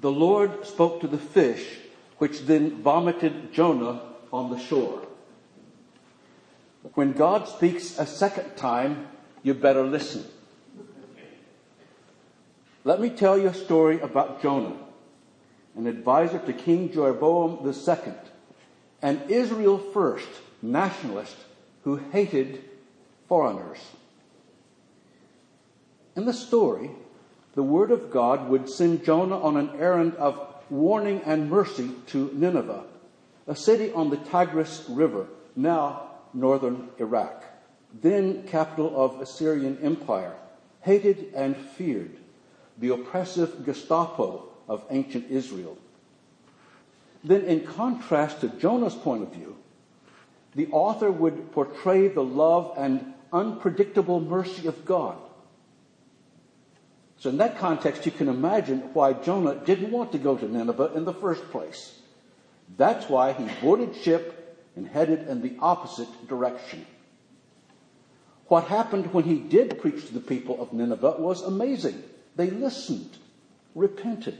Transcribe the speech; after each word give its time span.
the 0.00 0.10
Lord 0.10 0.66
spoke 0.66 1.00
to 1.00 1.08
the 1.08 1.18
fish, 1.18 1.78
which 2.18 2.42
then 2.42 2.82
vomited 2.82 3.52
Jonah 3.52 4.00
on 4.32 4.50
the 4.50 4.58
shore. 4.58 5.02
When 6.94 7.12
God 7.12 7.48
speaks 7.48 7.98
a 7.98 8.06
second 8.06 8.56
time, 8.56 9.08
you 9.42 9.54
better 9.54 9.82
listen. 9.82 10.24
Let 12.84 13.00
me 13.00 13.10
tell 13.10 13.36
you 13.36 13.48
a 13.48 13.54
story 13.54 14.00
about 14.00 14.40
Jonah, 14.40 14.76
an 15.76 15.86
advisor 15.86 16.38
to 16.38 16.52
King 16.52 16.92
Jeroboam 16.92 17.66
II, 17.66 18.14
an 19.02 19.22
Israel 19.28 19.78
first 19.78 20.28
nationalist 20.62 21.36
who 21.84 21.96
hated 21.96 22.64
foreigners. 23.28 23.78
In 26.16 26.24
the 26.24 26.32
story, 26.32 26.90
the 27.58 27.64
word 27.64 27.90
of 27.90 28.12
God 28.12 28.48
would 28.50 28.70
send 28.70 29.04
Jonah 29.04 29.40
on 29.40 29.56
an 29.56 29.70
errand 29.80 30.14
of 30.14 30.40
warning 30.70 31.20
and 31.26 31.50
mercy 31.50 31.90
to 32.06 32.30
Nineveh, 32.32 32.84
a 33.48 33.56
city 33.56 33.90
on 33.90 34.10
the 34.10 34.16
Tigris 34.16 34.84
River, 34.88 35.26
now 35.56 36.08
northern 36.32 36.88
Iraq, 36.98 37.42
then 38.00 38.44
capital 38.46 38.92
of 38.94 39.20
Assyrian 39.20 39.76
Empire, 39.82 40.36
hated 40.82 41.34
and 41.34 41.56
feared, 41.56 42.16
the 42.78 42.90
oppressive 42.90 43.64
Gestapo 43.64 44.44
of 44.68 44.84
ancient 44.90 45.28
Israel. 45.28 45.76
Then, 47.24 47.42
in 47.42 47.66
contrast 47.66 48.40
to 48.42 48.50
Jonah's 48.50 48.94
point 48.94 49.24
of 49.24 49.32
view, 49.32 49.56
the 50.54 50.68
author 50.70 51.10
would 51.10 51.50
portray 51.50 52.06
the 52.06 52.22
love 52.22 52.74
and 52.76 53.14
unpredictable 53.32 54.20
mercy 54.20 54.68
of 54.68 54.84
God. 54.84 55.18
So, 57.18 57.30
in 57.30 57.38
that 57.38 57.58
context, 57.58 58.06
you 58.06 58.12
can 58.12 58.28
imagine 58.28 58.78
why 58.92 59.12
Jonah 59.12 59.56
didn't 59.56 59.90
want 59.90 60.12
to 60.12 60.18
go 60.18 60.36
to 60.36 60.48
Nineveh 60.48 60.92
in 60.94 61.04
the 61.04 61.12
first 61.12 61.50
place. 61.50 61.98
That's 62.76 63.08
why 63.08 63.32
he 63.32 63.48
boarded 63.60 63.96
ship 63.96 64.56
and 64.76 64.86
headed 64.86 65.26
in 65.26 65.42
the 65.42 65.56
opposite 65.60 66.28
direction. 66.28 66.86
What 68.46 68.64
happened 68.64 69.12
when 69.12 69.24
he 69.24 69.38
did 69.38 69.80
preach 69.80 70.06
to 70.06 70.14
the 70.14 70.20
people 70.20 70.62
of 70.62 70.72
Nineveh 70.72 71.16
was 71.18 71.42
amazing. 71.42 72.02
They 72.36 72.50
listened, 72.50 73.18
repented, 73.74 74.38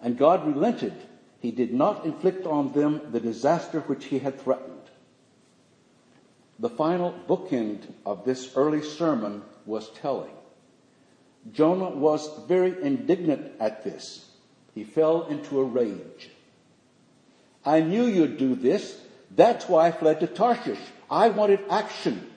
and 0.00 0.18
God 0.18 0.46
relented. 0.46 0.94
He 1.40 1.52
did 1.52 1.72
not 1.72 2.04
inflict 2.04 2.46
on 2.46 2.72
them 2.72 3.12
the 3.12 3.20
disaster 3.20 3.80
which 3.80 4.06
he 4.06 4.18
had 4.18 4.40
threatened. 4.40 4.74
The 6.58 6.68
final 6.68 7.14
bookend 7.28 7.86
of 8.04 8.24
this 8.24 8.56
early 8.56 8.82
sermon 8.82 9.42
was 9.64 9.88
telling. 9.90 10.32
Jonah 11.52 11.90
was 11.90 12.28
very 12.46 12.82
indignant 12.82 13.52
at 13.60 13.84
this. 13.84 14.28
He 14.74 14.84
fell 14.84 15.26
into 15.26 15.60
a 15.60 15.64
rage. 15.64 16.30
I 17.64 17.80
knew 17.80 18.06
you'd 18.06 18.38
do 18.38 18.54
this. 18.54 19.00
That's 19.34 19.68
why 19.68 19.88
I 19.88 19.92
fled 19.92 20.20
to 20.20 20.26
Tarshish. 20.26 20.78
I 21.10 21.28
wanted 21.28 21.60
action. 21.70 22.30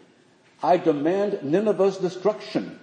I 0.64 0.78
demand 0.78 1.40
Nineveh's 1.44 1.98
destruction. 1.98 2.80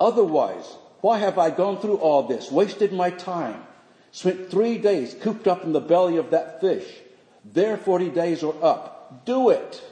Otherwise, 0.00 0.76
why 1.00 1.18
have 1.18 1.38
I 1.38 1.50
gone 1.50 1.80
through 1.80 1.96
all 1.96 2.22
this, 2.22 2.50
wasted 2.50 2.92
my 2.92 3.10
time, 3.10 3.62
spent 4.12 4.50
three 4.50 4.78
days 4.78 5.14
cooped 5.20 5.48
up 5.48 5.64
in 5.64 5.72
the 5.72 5.80
belly 5.80 6.16
of 6.16 6.30
that 6.30 6.60
fish, 6.60 6.86
there 7.44 7.76
40 7.76 8.10
days 8.10 8.42
or 8.42 8.54
up? 8.62 9.24
Do 9.24 9.50
it. 9.50 9.82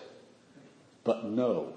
But 1.05 1.25
no. 1.25 1.75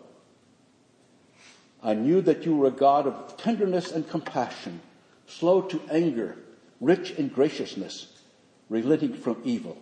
I 1.84 1.94
knew 1.94 2.22
that 2.22 2.46
you 2.46 2.56
were 2.56 2.68
a 2.68 2.72
God 2.72 3.06
of 3.08 3.36
tenderness 3.36 3.92
and 3.92 4.10
compassion, 4.10 4.82
slow 5.28 5.62
to 5.64 5.82
anger, 5.92 6.38
rich 6.80 7.12
in 7.12 7.28
graciousness, 7.28 8.22
relenting 8.70 9.14
from 9.14 9.42
evil. 9.44 9.78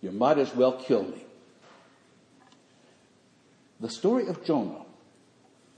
You 0.00 0.10
might 0.10 0.38
as 0.38 0.54
well 0.54 0.72
kill 0.72 1.02
me. 1.02 1.24
The 3.78 3.90
story 3.90 4.26
of 4.26 4.44
Jonah 4.44 4.86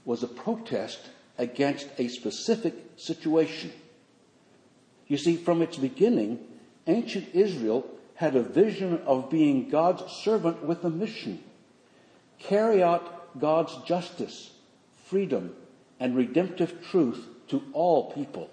was 0.05 0.23
a 0.23 0.27
protest 0.27 0.99
against 1.37 1.87
a 1.97 2.07
specific 2.07 2.73
situation. 2.95 3.73
You 5.07 5.17
see, 5.17 5.35
from 5.35 5.61
its 5.61 5.75
beginning, 5.75 6.39
ancient 6.87 7.33
Israel 7.33 7.85
had 8.15 8.35
a 8.35 8.43
vision 8.43 9.01
of 9.05 9.29
being 9.29 9.69
God's 9.69 10.11
servant 10.11 10.63
with 10.63 10.83
a 10.85 10.89
mission. 10.89 11.43
Carry 12.37 12.81
out 12.81 13.39
God's 13.39 13.75
justice, 13.85 14.51
freedom, 15.09 15.55
and 15.99 16.15
redemptive 16.15 16.85
truth 16.89 17.25
to 17.47 17.63
all 17.73 18.11
people. 18.11 18.49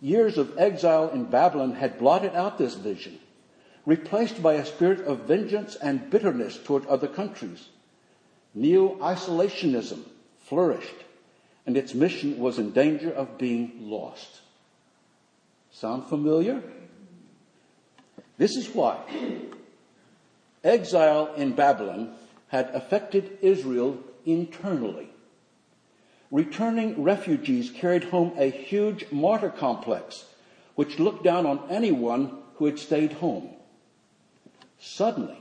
Years 0.00 0.38
of 0.38 0.56
exile 0.58 1.08
in 1.10 1.24
Babylon 1.24 1.74
had 1.74 1.98
blotted 1.98 2.34
out 2.34 2.58
this 2.58 2.74
vision 2.74 3.18
replaced 3.88 4.42
by 4.42 4.52
a 4.52 4.66
spirit 4.66 5.00
of 5.06 5.20
vengeance 5.20 5.74
and 5.74 6.10
bitterness 6.10 6.58
toward 6.62 6.84
other 6.86 7.08
countries. 7.08 7.70
Neo 8.54 8.96
isolationism 8.96 10.02
flourished, 10.40 11.04
and 11.64 11.74
its 11.74 11.94
mission 11.94 12.38
was 12.38 12.58
in 12.58 12.70
danger 12.72 13.10
of 13.10 13.38
being 13.38 13.72
lost. 13.80 14.40
Sound 15.70 16.04
familiar? 16.04 16.62
This 18.36 18.56
is 18.56 18.68
why 18.68 18.98
exile 20.62 21.32
in 21.34 21.52
Babylon 21.52 22.14
had 22.48 22.68
affected 22.74 23.38
Israel 23.40 23.96
internally. 24.30 25.08
Returning 26.30 27.02
refugees 27.02 27.70
carried 27.70 28.04
home 28.04 28.32
a 28.36 28.50
huge 28.50 29.10
martyr 29.10 29.48
complex, 29.48 30.26
which 30.74 30.98
looked 30.98 31.24
down 31.24 31.46
on 31.46 31.70
anyone 31.70 32.36
who 32.56 32.66
had 32.66 32.78
stayed 32.78 33.14
home. 33.14 33.48
Suddenly, 34.78 35.38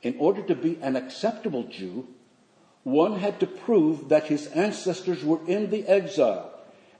in 0.00 0.16
order 0.18 0.42
to 0.42 0.54
be 0.54 0.78
an 0.80 0.96
acceptable 0.96 1.64
Jew, 1.64 2.08
one 2.82 3.20
had 3.20 3.38
to 3.40 3.46
prove 3.46 4.08
that 4.08 4.26
his 4.26 4.46
ancestors 4.48 5.22
were 5.22 5.46
in 5.46 5.70
the 5.70 5.86
exile 5.86 6.50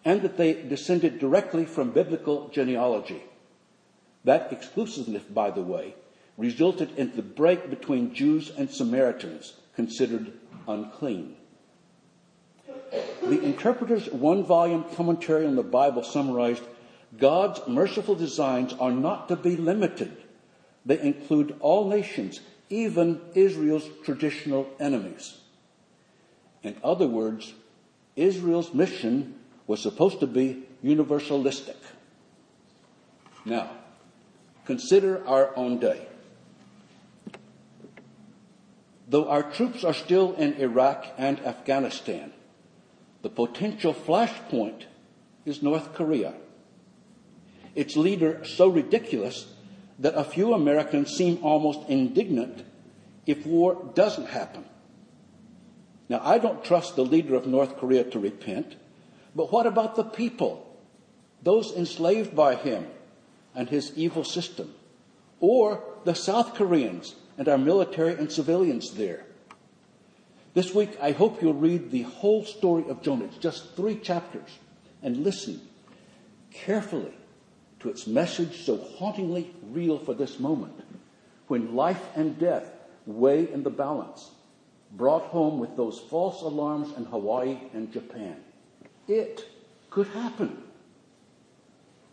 and 0.05 0.23
that 0.23 0.37
they 0.37 0.53
descended 0.53 1.19
directly 1.19 1.65
from 1.65 1.91
biblical 1.91 2.49
genealogy. 2.49 3.23
That 4.25 4.53
exclusiveness, 4.53 5.25
by 5.25 5.51
the 5.51 5.63
way, 5.63 5.95
resulted 6.37 6.97
in 6.97 7.17
the 7.17 7.23
break 7.23 7.71
between 7.71 8.15
Jews 8.15 8.51
and 8.57 8.71
Samaritans, 8.71 9.55
considered 9.75 10.33
unclean. 10.69 11.37
The 13.23 13.43
Interpreter's 13.43 14.11
one 14.11 14.45
volume 14.45 14.85
commentary 14.95 15.47
on 15.47 15.57
the 15.57 15.63
Bible 15.63 16.03
summarized 16.03 16.63
God's 17.17 17.61
merciful 17.69 18.15
designs 18.15 18.73
are 18.75 18.91
not 18.91 19.29
to 19.29 19.37
be 19.37 19.57
limited 19.57 20.17
they 20.85 21.01
include 21.01 21.57
all 21.61 21.89
nations, 21.89 22.41
even 22.69 23.21
Israel's 23.35 23.89
traditional 24.05 24.69
enemies. 24.81 25.39
In 26.63 26.77
other 26.83 27.07
words, 27.07 27.55
Israel's 28.17 28.75
mission 28.75 29.35
was 29.67 29.81
supposed 29.81 30.21
to 30.21 30.27
be 30.27 30.65
universalistic. 30.85 31.77
Now, 33.45 33.71
consider 34.65 35.27
our 35.27 35.57
own 35.57 35.79
day. 35.79 36.07
Though 39.09 39.29
our 39.29 39.43
troops 39.43 39.85
are 39.85 39.95
still 39.95 40.35
in 40.35 40.55
Iraq 40.55 41.07
and 41.19 41.41
Afghanistan, 41.41 42.33
the 43.23 43.31
potential 43.31 43.95
flashpoint 43.95 44.85
is 45.45 45.63
North 45.63 45.95
Korea. 45.95 46.35
Its 47.75 47.97
leader 47.97 48.45
so 48.45 48.69
ridiculous 48.69 49.47
that 49.99 50.15
a 50.15 50.25
few 50.25 50.53
Americans 50.53 51.11
seem 51.11 51.39
almost 51.43 51.89
indignant 51.89 52.65
if 53.27 53.47
war 53.47 53.91
doesn't 53.95 54.29
happen. 54.29 54.65
Now, 56.09 56.21
I 56.23 56.39
don't 56.39 56.65
trust 56.65 56.97
the 56.97 57.05
leader 57.05 57.35
of 57.35 57.47
North 57.47 57.79
Korea 57.79 58.05
to 58.05 58.19
repent, 58.19 58.77
but 59.35 59.53
what 59.53 59.67
about 59.67 59.97
the 59.97 60.05
people, 60.05 60.67
those 61.43 61.73
enslaved 61.73 62.37
by 62.37 62.55
him 62.55 62.87
and 63.55 63.69
his 63.69 63.93
evil 63.97 64.25
system, 64.25 64.75
or 65.41 65.83
the 66.05 66.15
South 66.15 66.55
Koreans 66.55 67.15
and 67.39 67.49
our 67.49 67.59
military 67.59 68.15
and 68.15 68.31
civilians 68.31 68.95
there? 68.95 69.25
This 70.55 70.75
week, 70.75 70.99
I 71.01 71.13
hope 71.13 71.41
you'll 71.41 71.55
read 71.55 71.91
the 71.91 72.03
whole 72.03 72.45
story 72.45 72.85
of 72.89 73.03
Jonah. 73.03 73.25
It's 73.25 73.39
just 73.39 73.75
three 73.75 73.97
chapters 73.97 74.51
and 75.03 75.25
listen 75.25 75.61
carefully 76.53 77.13
to 77.81 77.89
its 77.89 78.07
message 78.07 78.65
so 78.65 78.77
hauntingly 78.99 79.53
real 79.71 79.99
for 79.99 80.15
this 80.15 80.39
moment, 80.39 80.75
when 81.49 81.75
life 81.75 82.03
and 82.15 82.39
death 82.39 82.71
weigh 83.07 83.51
in 83.51 83.63
the 83.63 83.71
balance, 83.71 84.31
brought 84.93 85.23
home 85.23 85.59
with 85.59 85.77
those 85.77 85.99
false 85.99 86.43
alarms 86.43 86.97
in 86.97 87.05
Hawaii 87.07 87.59
and 87.73 87.93
Japan. 87.93 88.37
It 89.09 89.49
could 89.91 90.07
happen. 90.09 90.63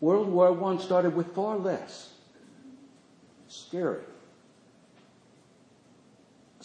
World 0.01 0.29
War 0.29 0.57
I 0.63 0.77
started 0.77 1.15
with 1.15 1.35
far 1.35 1.57
less. 1.57 2.13
Scary. 3.47 4.01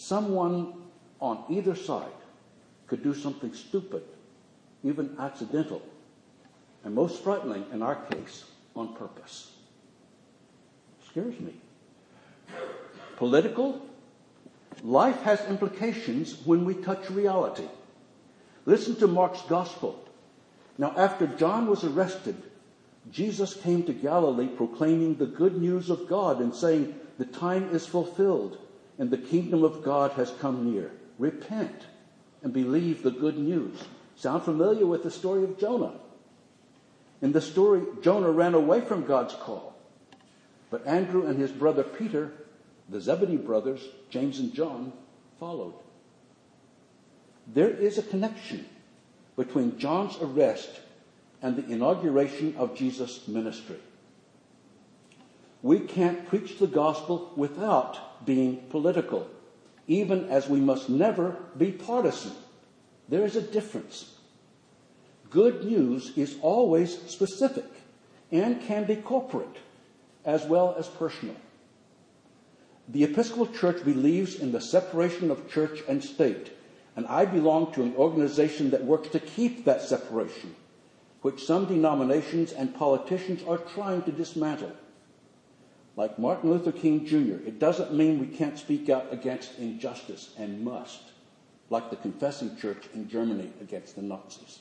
Someone 0.05 0.75
on 1.19 1.45
either 1.49 1.75
side 1.75 2.21
could 2.89 3.03
do 3.03 3.15
something 3.15 3.55
stupid, 3.55 4.03
even 4.83 5.17
accidental, 5.19 5.81
and 6.85 6.95
most 6.95 7.23
frightening 7.23 7.65
in 7.73 7.81
our 7.83 7.95
case, 7.95 8.45
on 8.77 8.95
purpose. 8.97 9.53
Scares 11.09 11.41
me. 11.41 11.55
Political, 13.17 13.81
life 14.83 15.23
has 15.23 15.41
implications 15.49 16.37
when 16.45 16.67
we 16.67 16.75
touch 16.75 17.09
reality. 17.09 17.69
Listen 18.67 18.97
to 18.97 19.06
Mark's 19.06 19.41
gospel. 19.49 20.06
Now, 20.77 20.93
after 20.99 21.27
John 21.27 21.67
was 21.67 21.83
arrested, 21.83 22.37
Jesus 23.11 23.55
came 23.55 23.85
to 23.85 23.95
Galilee 23.95 24.49
proclaiming 24.49 25.15
the 25.15 25.25
good 25.25 25.56
news 25.56 25.89
of 25.89 26.09
God 26.11 26.43
and 26.43 26.55
saying, 26.55 26.95
The 27.17 27.25
time 27.25 27.71
is 27.75 27.87
fulfilled 27.87 28.59
and 28.99 29.11
the 29.11 29.19
kingdom 29.19 29.64
of 29.64 29.82
God 29.82 30.12
has 30.12 30.31
come 30.41 30.73
near. 30.73 30.93
Repent 31.19 31.87
and 32.43 32.52
believe 32.52 33.02
the 33.02 33.11
good 33.11 33.38
news. 33.38 33.82
Sound 34.17 34.43
familiar 34.43 34.87
with 34.87 35.02
the 35.02 35.11
story 35.11 35.44
of 35.44 35.58
Jonah? 35.58 35.94
In 37.20 37.32
the 37.32 37.41
story, 37.41 37.82
Jonah 38.02 38.31
ran 38.31 38.55
away 38.55 38.81
from 38.81 39.06
God's 39.06 39.35
call. 39.35 39.75
But 40.70 40.87
Andrew 40.87 41.26
and 41.26 41.38
his 41.38 41.50
brother 41.50 41.82
Peter, 41.82 42.32
the 42.88 43.00
Zebedee 43.00 43.37
brothers, 43.37 43.81
James 44.11 44.38
and 44.38 44.52
John, 44.52 44.93
followed. 45.41 45.75
There 47.46 47.70
is 47.70 47.99
a 47.99 48.02
connection 48.02 48.67
between 49.37 49.79
John's 49.79 50.17
arrest 50.20 50.81
and 51.43 51.56
the 51.56 51.73
inauguration 51.73 52.55
of 52.56 52.76
Jesus' 52.76 53.26
ministry. 53.29 53.79
We 55.65 55.81
can't 55.81 56.27
preach 56.27 56.59
the 56.59 56.67
gospel 56.67 57.33
without 57.37 58.27
being 58.27 58.59
political, 58.69 59.27
even 59.89 60.29
as 60.29 60.47
we 60.47 60.61
must 60.61 60.91
never 60.91 61.39
be 61.57 61.73
partisan. 61.73 62.33
There 63.09 63.25
is 63.25 63.35
a 63.35 63.41
difference. 63.41 64.19
Good 65.31 65.65
news 65.65 66.13
is 66.19 66.37
always 66.43 67.01
specific 67.11 67.65
and 68.31 68.61
can 68.61 68.85
be 68.85 68.97
corporate 68.97 69.57
as 70.27 70.45
well 70.45 70.77
as 70.79 70.87
personal. 70.87 71.37
The 72.91 73.05
Episcopal 73.05 73.47
Church 73.47 73.83
believes 73.87 74.35
in 74.35 74.53
the 74.53 74.61
separation 74.61 75.31
of 75.31 75.51
church 75.51 75.83
and 75.89 76.05
state, 76.05 76.53
and 76.95 77.07
I 77.07 77.25
belong 77.25 77.73
to 77.73 77.83
an 77.83 77.97
organization 77.97 78.69
that 78.73 78.85
works 78.85 79.09
to 79.09 79.19
keep 79.19 79.65
that 79.65 79.81
separation, 79.81 80.57
which 81.23 81.47
some 81.47 81.65
denominations 81.65 82.53
and 82.53 82.75
politicians 82.75 83.43
are 83.49 83.57
trying 83.57 84.03
to 84.03 84.13
dismantle. 84.13 84.73
Like 85.96 86.19
Martin 86.19 86.50
Luther 86.50 86.73
King 86.73 87.06
Jr., 87.06 87.46
it 87.46 87.58
doesn't 87.58 87.94
mean 87.94 88.19
we 88.19 88.26
can't 88.26 88.58
speak 88.58 88.88
out 88.88 89.12
against 89.12 89.58
injustice 89.58 90.35
and 90.37 90.64
must, 90.64 91.00
like 91.70 91.91
the 91.91 91.96
Confessing 91.96 92.56
Church 92.56 92.85
in 92.94 93.08
Germany 93.08 93.52
against 93.61 93.94
the 93.94 94.02
Nazis. 94.02 94.58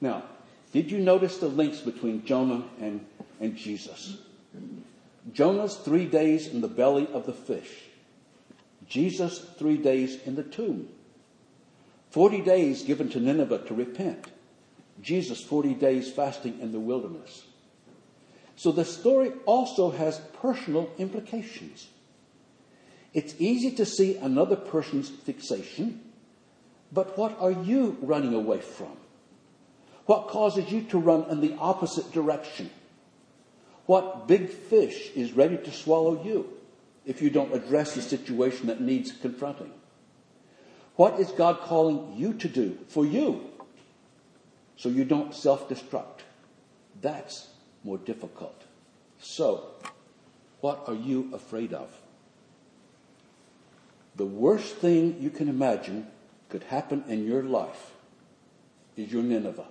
Now, 0.00 0.24
did 0.72 0.90
you 0.90 0.98
notice 0.98 1.38
the 1.38 1.48
links 1.48 1.78
between 1.78 2.24
Jonah 2.24 2.64
and, 2.80 3.04
and 3.40 3.56
Jesus? 3.56 4.16
Jonah's 5.32 5.76
three 5.76 6.06
days 6.06 6.48
in 6.48 6.60
the 6.60 6.68
belly 6.68 7.06
of 7.12 7.26
the 7.26 7.32
fish. 7.32 7.70
Jesus, 8.88 9.38
three 9.58 9.76
days 9.76 10.20
in 10.26 10.34
the 10.34 10.42
tomb. 10.42 10.88
40 12.10 12.40
days 12.42 12.82
given 12.82 13.08
to 13.10 13.20
Nineveh 13.20 13.66
to 13.66 13.74
repent. 13.74 14.26
Jesus, 15.00 15.40
40 15.42 15.74
days 15.74 16.10
fasting 16.10 16.58
in 16.60 16.72
the 16.72 16.80
wilderness. 16.80 17.44
So 18.62 18.70
the 18.70 18.84
story 18.84 19.32
also 19.44 19.90
has 19.90 20.20
personal 20.40 20.88
implications. 20.96 21.88
It's 23.12 23.34
easy 23.40 23.72
to 23.72 23.84
see 23.84 24.18
another 24.18 24.54
person's 24.54 25.08
fixation, 25.08 26.00
but 26.92 27.18
what 27.18 27.36
are 27.40 27.50
you 27.50 27.98
running 28.00 28.34
away 28.34 28.60
from? 28.60 28.96
What 30.06 30.28
causes 30.28 30.70
you 30.70 30.82
to 30.82 30.98
run 31.00 31.28
in 31.28 31.40
the 31.40 31.56
opposite 31.58 32.12
direction? 32.12 32.70
What 33.86 34.28
big 34.28 34.48
fish 34.48 35.10
is 35.16 35.32
ready 35.32 35.56
to 35.56 35.72
swallow 35.72 36.22
you 36.22 36.48
if 37.04 37.20
you 37.20 37.30
don't 37.30 37.52
address 37.52 37.96
the 37.96 38.02
situation 38.02 38.68
that 38.68 38.80
needs 38.80 39.10
confronting? 39.10 39.72
What 40.94 41.18
is 41.18 41.32
God 41.32 41.58
calling 41.62 42.14
you 42.16 42.34
to 42.34 42.48
do 42.48 42.78
for 42.86 43.04
you 43.04 43.40
so 44.76 44.88
you 44.88 45.04
don't 45.04 45.34
self 45.34 45.68
destruct? 45.68 46.20
That's 47.00 47.48
more 47.84 47.98
difficult. 47.98 48.62
So, 49.20 49.66
what 50.60 50.84
are 50.86 50.94
you 50.94 51.30
afraid 51.32 51.72
of? 51.72 51.90
The 54.16 54.26
worst 54.26 54.76
thing 54.76 55.16
you 55.20 55.30
can 55.30 55.48
imagine 55.48 56.06
could 56.48 56.64
happen 56.64 57.04
in 57.08 57.26
your 57.26 57.42
life 57.42 57.92
is 58.96 59.10
your 59.10 59.22
Nineveh. 59.22 59.66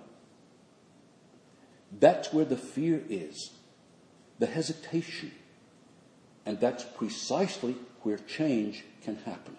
That's 1.98 2.32
where 2.32 2.44
the 2.44 2.56
fear 2.56 3.02
is, 3.08 3.50
the 4.38 4.46
hesitation. 4.46 5.32
And 6.44 6.58
that's 6.58 6.84
precisely 6.84 7.76
where 8.02 8.18
change 8.18 8.84
can 9.04 9.16
happen. 9.16 9.56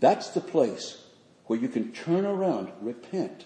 That's 0.00 0.30
the 0.30 0.40
place 0.40 1.04
where 1.46 1.58
you 1.58 1.68
can 1.68 1.92
turn 1.92 2.24
around, 2.24 2.72
repent, 2.80 3.44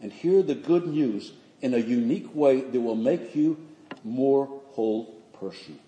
and 0.00 0.12
hear 0.12 0.42
the 0.42 0.54
good 0.54 0.86
news 0.86 1.32
in 1.60 1.74
a 1.74 1.78
unique 1.78 2.34
way 2.34 2.60
that 2.60 2.80
will 2.80 2.94
make 2.94 3.34
you 3.34 3.56
more 4.04 4.46
whole 4.72 5.06
person. 5.40 5.78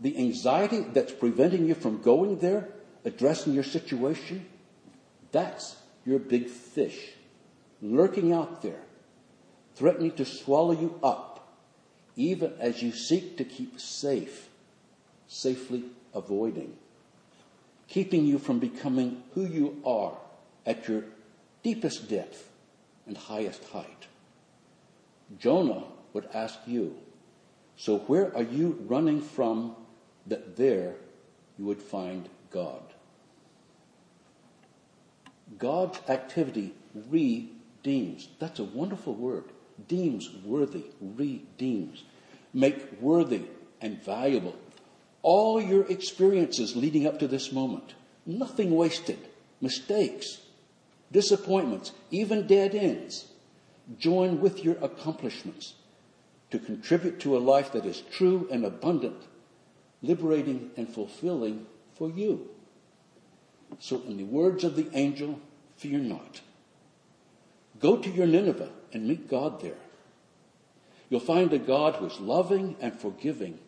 The 0.00 0.18
anxiety 0.18 0.80
that's 0.80 1.12
preventing 1.12 1.66
you 1.66 1.74
from 1.74 2.02
going 2.02 2.38
there, 2.38 2.68
addressing 3.04 3.52
your 3.52 3.64
situation, 3.64 4.46
that's 5.30 5.76
your 6.04 6.18
big 6.18 6.48
fish 6.48 6.98
lurking 7.80 8.32
out 8.32 8.62
there 8.62 8.82
threatening 9.74 10.12
to 10.12 10.24
swallow 10.24 10.72
you 10.72 10.98
up, 11.02 11.48
even 12.16 12.52
as 12.60 12.82
you 12.82 12.92
seek 12.92 13.36
to 13.38 13.44
keep 13.44 13.80
safe, 13.80 14.48
safely 15.28 15.84
avoiding, 16.14 16.76
keeping 17.88 18.26
you 18.26 18.38
from 18.38 18.58
becoming 18.58 19.22
who 19.34 19.46
you 19.46 19.80
are 19.84 20.16
at 20.66 20.86
your 20.88 21.04
deepest 21.62 22.08
depth 22.08 22.48
and 23.06 23.16
highest 23.16 23.64
height. 23.70 24.06
Jonah 25.38 25.84
would 26.12 26.28
ask 26.34 26.58
you, 26.66 26.96
so 27.76 27.98
where 27.98 28.34
are 28.36 28.42
you 28.42 28.78
running 28.86 29.20
from 29.20 29.74
that 30.26 30.56
there 30.56 30.94
you 31.58 31.64
would 31.64 31.82
find 31.82 32.28
God? 32.50 32.82
God's 35.58 35.98
activity 36.08 36.74
redeems. 36.94 38.28
That's 38.38 38.60
a 38.60 38.64
wonderful 38.64 39.14
word 39.14 39.44
deems 39.88 40.30
worthy, 40.44 40.84
redeems, 41.00 42.04
make 42.52 43.00
worthy 43.00 43.42
and 43.80 44.02
valuable 44.02 44.54
all 45.22 45.60
your 45.60 45.86
experiences 45.86 46.76
leading 46.76 47.06
up 47.06 47.18
to 47.20 47.28
this 47.28 47.52
moment. 47.52 47.94
Nothing 48.26 48.72
wasted, 48.72 49.18
mistakes, 49.60 50.38
disappointments, 51.10 51.92
even 52.10 52.46
dead 52.46 52.74
ends. 52.74 53.26
Join 53.98 54.40
with 54.40 54.64
your 54.64 54.76
accomplishments 54.82 55.74
to 56.50 56.58
contribute 56.58 57.18
to 57.20 57.36
a 57.36 57.40
life 57.40 57.72
that 57.72 57.86
is 57.86 58.02
true 58.10 58.48
and 58.50 58.64
abundant, 58.64 59.22
liberating 60.02 60.70
and 60.76 60.88
fulfilling 60.88 61.66
for 61.94 62.10
you. 62.10 62.48
So, 63.78 64.02
in 64.02 64.18
the 64.18 64.24
words 64.24 64.64
of 64.64 64.76
the 64.76 64.88
angel, 64.92 65.40
fear 65.76 65.98
not. 65.98 66.40
Go 67.80 67.96
to 67.96 68.10
your 68.10 68.26
Nineveh 68.26 68.70
and 68.92 69.08
meet 69.08 69.28
God 69.28 69.60
there. 69.60 69.78
You'll 71.08 71.20
find 71.20 71.52
a 71.52 71.58
God 71.58 71.96
who 71.96 72.06
is 72.06 72.20
loving 72.20 72.76
and 72.80 72.98
forgiving, 72.98 73.58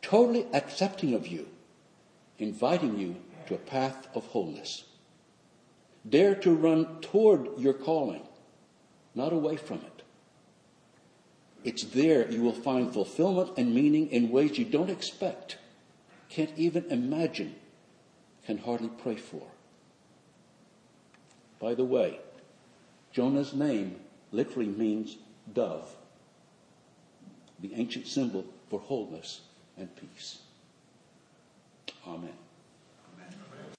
totally 0.00 0.46
accepting 0.52 1.14
of 1.14 1.26
you, 1.26 1.48
inviting 2.38 2.98
you 2.98 3.16
to 3.46 3.54
a 3.54 3.58
path 3.58 4.08
of 4.14 4.26
wholeness. 4.26 4.84
Dare 6.08 6.34
to 6.36 6.52
run 6.52 7.00
toward 7.00 7.58
your 7.58 7.72
calling, 7.72 8.22
not 9.14 9.32
away 9.32 9.56
from 9.56 9.78
it. 9.78 10.02
It's 11.64 11.84
there 11.84 12.30
you 12.30 12.42
will 12.42 12.52
find 12.52 12.92
fulfillment 12.92 13.52
and 13.56 13.74
meaning 13.74 14.08
in 14.10 14.30
ways 14.30 14.58
you 14.58 14.64
don't 14.64 14.90
expect, 14.90 15.58
can't 16.28 16.50
even 16.56 16.84
imagine, 16.90 17.54
can 18.46 18.58
hardly 18.58 18.88
pray 18.88 19.16
for. 19.16 19.46
By 21.60 21.74
the 21.74 21.84
way, 21.84 22.18
Jonah's 23.12 23.54
name 23.54 24.00
literally 24.32 24.68
means 24.68 25.18
dove, 25.52 25.94
the 27.60 27.74
ancient 27.74 28.08
symbol 28.08 28.44
for 28.68 28.80
wholeness 28.80 29.42
and 29.76 29.88
peace. 29.94 30.38
Amen. 32.06 32.34